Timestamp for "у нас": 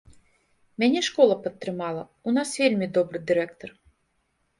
2.31-2.55